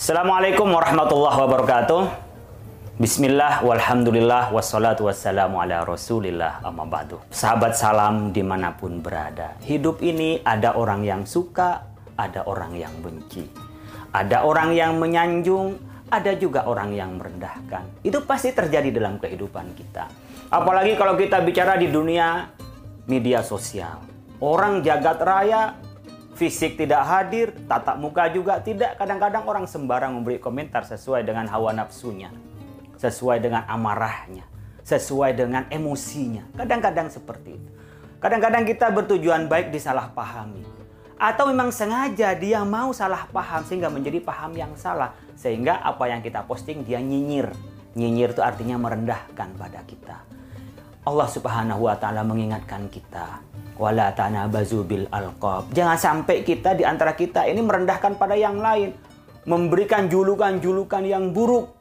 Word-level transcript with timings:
Assalamualaikum 0.00 0.64
warahmatullahi 0.72 1.36
wabarakatuh. 1.44 2.02
Bismillah, 2.96 3.60
walhamdulillah, 3.60 4.48
wassalatu 4.48 5.04
wassalamu 5.12 5.60
ala 5.60 5.84
rasulillah 5.84 6.64
amma 6.64 6.88
ba'du. 6.88 7.20
Sahabat 7.28 7.76
salam 7.76 8.32
di 8.32 8.40
mana 8.40 8.72
pun 8.72 9.04
berada. 9.04 9.60
Hidup 9.60 10.00
ini 10.00 10.40
ada 10.40 10.72
orang 10.72 11.04
yang 11.04 11.28
suka, 11.28 11.84
ada 12.16 12.48
orang 12.48 12.80
yang 12.80 12.96
benci. 13.04 13.44
Ada 14.16 14.48
orang 14.48 14.72
yang 14.72 14.96
menyanjung, 14.96 15.76
ada 16.08 16.32
juga 16.32 16.64
orang 16.64 16.96
yang 16.96 17.20
merendahkan. 17.20 18.00
Itu 18.00 18.24
pasti 18.24 18.56
terjadi 18.56 18.88
dalam 18.96 19.20
kehidupan 19.20 19.76
kita. 19.76 20.08
Apalagi 20.48 20.96
kalau 20.96 21.12
kita 21.12 21.44
bicara 21.44 21.76
di 21.76 21.92
dunia 21.92 22.48
media 23.04 23.44
sosial. 23.44 24.00
Orang 24.40 24.80
jagat 24.80 25.20
raya 25.20 25.76
fisik 26.40 26.80
tidak 26.80 27.04
hadir, 27.04 27.52
tatap 27.68 28.00
muka 28.00 28.32
juga 28.32 28.56
tidak. 28.64 28.96
Kadang-kadang 28.96 29.44
orang 29.44 29.68
sembarang 29.68 30.16
memberi 30.16 30.40
komentar 30.40 30.88
sesuai 30.88 31.28
dengan 31.28 31.44
hawa 31.52 31.76
nafsunya 31.76 32.32
sesuai 33.00 33.40
dengan 33.40 33.64
amarahnya, 33.64 34.44
sesuai 34.84 35.32
dengan 35.32 35.64
emosinya. 35.72 36.44
Kadang-kadang 36.52 37.08
seperti 37.08 37.56
itu. 37.56 37.70
Kadang-kadang 38.20 38.68
kita 38.68 38.92
bertujuan 38.92 39.48
baik 39.48 39.72
disalahpahami. 39.72 40.60
Atau 41.16 41.48
memang 41.48 41.72
sengaja 41.72 42.36
dia 42.36 42.60
mau 42.64 42.92
salah 42.92 43.24
paham 43.32 43.64
sehingga 43.64 43.88
menjadi 43.88 44.20
paham 44.20 44.52
yang 44.52 44.72
salah. 44.76 45.16
Sehingga 45.32 45.80
apa 45.80 46.12
yang 46.12 46.20
kita 46.20 46.44
posting 46.44 46.84
dia 46.84 47.00
nyinyir. 47.00 47.48
Nyinyir 47.96 48.36
itu 48.36 48.44
artinya 48.44 48.76
merendahkan 48.76 49.56
pada 49.56 49.80
kita. 49.88 50.20
Allah 51.00 51.28
Subhanahu 51.32 51.88
wa 51.88 51.96
taala 51.96 52.20
mengingatkan 52.20 52.92
kita, 52.92 53.40
wala 53.80 54.12
tanabazu 54.12 54.84
bil 54.84 55.08
alqab. 55.08 55.72
Jangan 55.72 55.96
sampai 55.96 56.44
kita 56.44 56.76
di 56.76 56.84
antara 56.84 57.16
kita 57.16 57.48
ini 57.48 57.64
merendahkan 57.64 58.20
pada 58.20 58.36
yang 58.36 58.60
lain, 58.60 58.92
memberikan 59.48 60.12
julukan-julukan 60.12 61.02
yang 61.08 61.32
buruk 61.32 61.80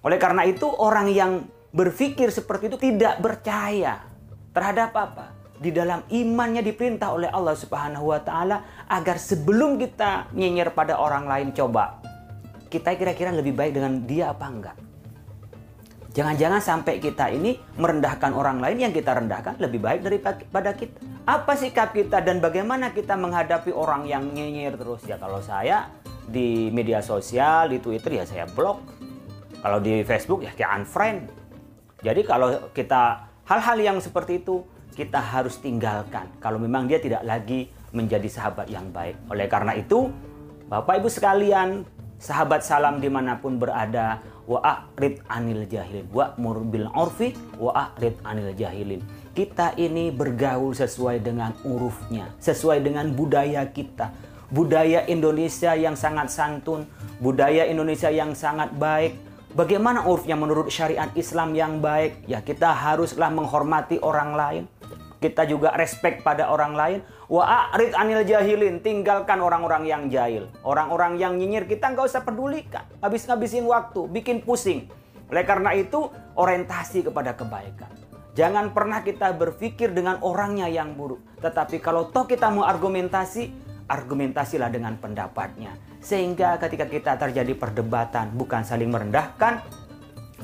oleh 0.00 0.16
karena 0.16 0.48
itu 0.48 0.64
orang 0.64 1.12
yang 1.12 1.44
berpikir 1.74 2.32
seperti 2.32 2.72
itu 2.72 2.78
tidak 2.80 3.20
percaya 3.20 4.00
terhadap 4.56 4.90
apa? 4.96 5.26
Di 5.60 5.68
dalam 5.76 6.00
imannya 6.08 6.64
diperintah 6.64 7.12
oleh 7.12 7.28
Allah 7.28 7.52
Subhanahu 7.52 8.08
wa 8.08 8.20
taala 8.24 8.86
agar 8.88 9.20
sebelum 9.20 9.76
kita 9.76 10.32
nyinyir 10.32 10.72
pada 10.72 10.96
orang 10.96 11.28
lain 11.28 11.52
coba 11.52 12.00
kita 12.72 12.96
kira-kira 12.96 13.34
lebih 13.34 13.52
baik 13.52 13.76
dengan 13.76 14.06
dia 14.08 14.32
apa 14.32 14.46
enggak? 14.48 14.76
Jangan-jangan 16.10 16.58
sampai 16.58 16.98
kita 16.98 17.30
ini 17.30 17.54
merendahkan 17.78 18.34
orang 18.34 18.58
lain 18.58 18.90
yang 18.90 18.92
kita 18.92 19.14
rendahkan 19.14 19.62
lebih 19.62 19.78
baik 19.78 20.02
daripada 20.02 20.74
kita. 20.74 20.98
Apa 21.22 21.54
sikap 21.54 21.94
kita 21.94 22.18
dan 22.18 22.42
bagaimana 22.42 22.90
kita 22.90 23.14
menghadapi 23.14 23.70
orang 23.70 24.10
yang 24.10 24.26
nyinyir 24.26 24.74
terus? 24.74 25.06
Ya 25.06 25.22
kalau 25.22 25.38
saya 25.38 25.86
di 26.26 26.66
media 26.74 26.98
sosial, 26.98 27.70
di 27.70 27.78
Twitter 27.78 28.18
ya 28.18 28.24
saya 28.26 28.50
blok 28.50 28.82
kalau 29.62 29.78
di 29.78 30.02
Facebook 30.02 30.42
ya 30.42 30.50
kayak 30.50 30.82
unfriend. 30.82 31.30
Jadi 32.02 32.26
kalau 32.26 32.58
kita 32.74 33.30
hal-hal 33.46 33.78
yang 33.78 33.98
seperti 34.02 34.42
itu 34.42 34.66
kita 34.98 35.22
harus 35.22 35.62
tinggalkan 35.62 36.26
kalau 36.42 36.58
memang 36.58 36.90
dia 36.90 36.98
tidak 36.98 37.22
lagi 37.22 37.70
menjadi 37.94 38.26
sahabat 38.26 38.66
yang 38.66 38.90
baik. 38.90 39.14
Oleh 39.30 39.46
karena 39.46 39.78
itu, 39.78 40.10
Bapak 40.66 40.98
Ibu 40.98 41.06
sekalian, 41.06 41.86
sahabat 42.18 42.66
salam 42.66 42.98
di 42.98 43.06
mana 43.06 43.38
pun 43.38 43.58
berada, 43.58 44.18
wa 44.50 44.82
anil 45.30 45.62
jahilin, 45.70 46.10
wa 46.10 46.34
murbil 46.34 46.90
urfi, 46.90 47.38
wa 47.54 47.94
anil 48.26 48.50
jahilin. 48.58 48.98
Kita 49.30 49.78
ini 49.78 50.10
bergaul 50.10 50.74
sesuai 50.74 51.22
dengan 51.22 51.54
urufnya, 51.62 52.34
sesuai 52.42 52.82
dengan 52.82 53.14
budaya 53.14 53.62
kita. 53.70 54.10
Budaya 54.50 55.06
Indonesia 55.06 55.78
yang 55.78 55.94
sangat 55.94 56.34
santun, 56.34 56.82
budaya 57.22 57.70
Indonesia 57.70 58.10
yang 58.10 58.34
sangat 58.34 58.74
baik, 58.74 59.30
Bagaimana 59.50 60.06
urfnya 60.06 60.38
menurut 60.38 60.70
syariat 60.70 61.10
Islam 61.18 61.58
yang 61.58 61.82
baik? 61.82 62.22
Ya 62.30 62.38
kita 62.38 62.70
haruslah 62.70 63.34
menghormati 63.34 63.98
orang 63.98 64.38
lain. 64.38 64.64
Kita 65.20 65.44
juga 65.44 65.76
respect 65.76 66.24
pada 66.24 66.48
orang 66.48 66.72
lain. 66.72 66.98
Wa 67.28 67.70
a'rid 67.70 67.92
anil 67.92 68.24
jahilin. 68.24 68.80
Tinggalkan 68.80 69.44
orang-orang 69.44 69.84
yang 69.84 70.02
jahil. 70.08 70.48
Orang-orang 70.64 71.20
yang 71.20 71.36
nyinyir 71.36 71.68
kita 71.68 71.92
nggak 71.92 72.08
usah 72.08 72.24
pedulikan. 72.24 72.88
Habis-habisin 73.04 73.68
waktu, 73.68 74.08
bikin 74.08 74.40
pusing. 74.40 74.88
Oleh 75.28 75.44
karena 75.44 75.76
itu, 75.76 76.08
orientasi 76.40 77.12
kepada 77.12 77.36
kebaikan. 77.36 77.92
Jangan 78.32 78.72
pernah 78.72 79.04
kita 79.04 79.36
berpikir 79.36 79.92
dengan 79.92 80.16
orangnya 80.24 80.64
yang 80.72 80.96
buruk. 80.96 81.20
Tetapi 81.44 81.84
kalau 81.84 82.08
toh 82.08 82.24
kita 82.24 82.48
mau 82.48 82.64
argumentasi, 82.64 83.52
argumentasilah 83.90 84.72
dengan 84.72 84.96
pendapatnya. 84.96 85.76
Sehingga 86.00 86.56
ketika 86.56 86.88
kita 86.88 87.12
terjadi 87.20 87.52
perdebatan 87.60 88.32
bukan 88.32 88.64
saling 88.64 88.88
merendahkan, 88.88 89.60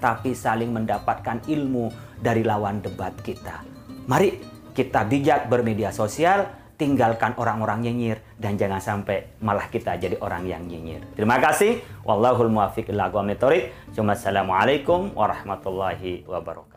tapi 0.00 0.32
saling 0.32 0.72
mendapatkan 0.72 1.44
ilmu 1.44 1.92
dari 2.22 2.40
lawan 2.46 2.80
debat 2.80 3.12
kita. 3.20 3.60
Mari 4.06 4.51
kita 4.72 5.04
bijak 5.06 5.48
bermedia 5.52 5.92
sosial, 5.92 6.48
tinggalkan 6.80 7.36
orang-orang 7.38 7.82
nyinyir 7.86 8.18
dan 8.40 8.56
jangan 8.58 8.80
sampai 8.82 9.38
malah 9.38 9.70
kita 9.70 9.94
jadi 10.00 10.18
orang 10.18 10.46
yang 10.48 10.66
nyinyir. 10.66 11.04
Terima 11.14 11.38
kasih. 11.38 11.78
Wallahul 12.02 12.50
muwaffiq 12.50 12.90
ila 12.90 13.06
Assalamualaikum 13.12 15.14
warahmatullahi 15.14 16.26
wabarakatuh. 16.26 16.71